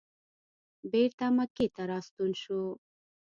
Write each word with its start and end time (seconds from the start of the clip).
بېرته 0.91 1.25
مکې 1.35 1.67
ته 1.75 1.81
راستون 1.91 2.31
شو. 2.41 2.61